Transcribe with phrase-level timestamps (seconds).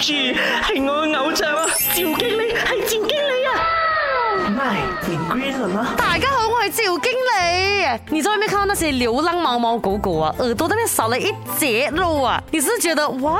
[0.00, 1.66] G，系我嘅偶像啊！
[1.90, 3.12] 赵经理，系赵经理
[3.44, 5.88] 啊！My，green 吗？
[5.98, 8.00] 大家好，我系赵经理。
[8.08, 13.38] 你在外面看到那些流浪猫猫狗狗啊，耳朵那边少了一截肉啊，你是觉得哇，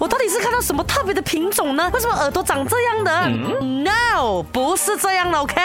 [0.00, 1.88] 我到底是看到什么特别的品种呢？
[1.94, 3.28] 为什么耳朵长这样的
[3.62, 4.19] ？No。
[4.42, 5.60] 不是这样的，OK？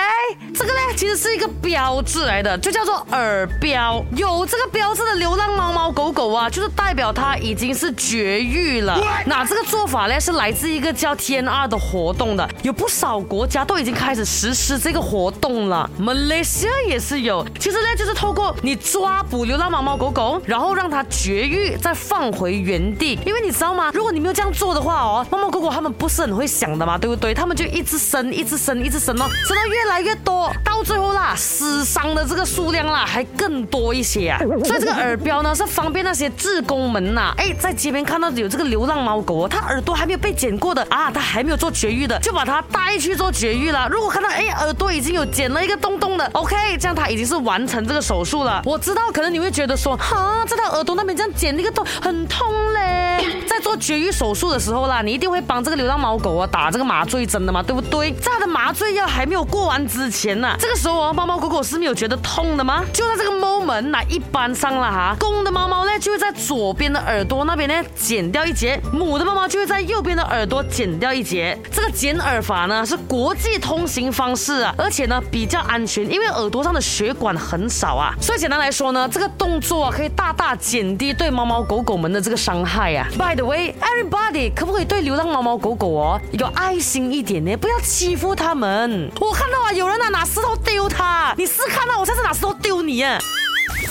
[0.53, 4.03] 这个呢，其实是一个标志来的，就叫做耳标。
[4.15, 8.99] 有这个标志的流浪猫猫狗狗啊，就是代表它已经是绝育了。
[9.25, 15.89] 那这个做法呢，是来自一个叫 TNR 的活动的，有不少国家都已经开始实施这个活动了。
[15.97, 17.45] m a a l y s i a 也是有。
[17.59, 23.17] 其实呢，就是透过你抓捕流浪猫猫狗狗，然后让它绝育，再放回原地。
[23.25, 23.91] 因为你知道吗？
[23.94, 27.33] 如果你没有这样做的话哦，猫猫狗狗它们不是很会想的嘛，对不对？
[27.33, 28.64] 它们就一直生，一直生。
[28.65, 34.39] 生一直生哦，生到越来越多，到最后啦，死伤的这个数量啦还更多一些啊。
[34.63, 43.88] 所以这个耳标呢，是方便那些自宫门呐，哎，在街边看到有这个流浪猫狗它耳朵还没有被剪过的啊，它还没有做绝育的，就把它带去做绝育了。
[43.88, 48.63] 如果看到哎耳朵已经有剪了一个洞洞的，OK，这样它已经是完成这个手术了。
[48.66, 58.11] 我知道可能你会觉得说啊，在它耳朵那边这样剪那个洞很痛嘞，在做绝育手术的时候啦，你一定会帮这个流浪猫狗啊打这个麻醉针的嘛，对不对？
[58.23, 58.55] 它的。
[58.56, 62.86] 麻醉药还没有过完之前呢，这个时候啊，猫猫狗狗是没有觉得痛的吗？
[62.94, 65.14] 就在这个猫门那一般上了哈。
[65.20, 71.58] 公的猫猫呢，就会在左边的耳朵那边呢剪掉一节；母的猫猫就会在右边的耳朵剪掉一节。
[71.70, 78.14] 这个剪耳法呢是国际通行方式啊，而且呢比较安全，因为耳朵上的血管很少啊。
[78.22, 83.06] 所以简单来说呢，这个动作啊可以大大减低对猫猫狗狗们的这个伤害啊。
[83.19, 87.53] By the way，everybody，可不可以对流浪猫猫狗狗哦有爱心一点呢？
[87.58, 88.34] 不要欺负。
[88.36, 91.33] 他们，我看到啊，有人拿拿石头丢他。
[91.38, 93.17] 你是看到我正在拿石头丢你啊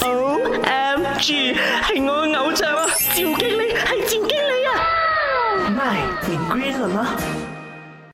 [0.02, 7.53] ！O M G，系我嘅偶像啊，赵经理，系赵经理啊！My，你 green 了吗？